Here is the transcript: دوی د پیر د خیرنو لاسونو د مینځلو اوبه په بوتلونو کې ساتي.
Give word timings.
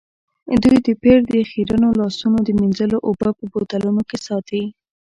دوی 0.63 0.77
د 0.85 0.87
پیر 1.01 1.19
د 1.31 1.33
خیرنو 1.51 1.89
لاسونو 1.99 2.37
د 2.43 2.49
مینځلو 2.59 2.97
اوبه 3.07 3.29
په 3.39 3.43
بوتلونو 3.51 4.01
کې 4.09 4.17
ساتي. 4.27 4.63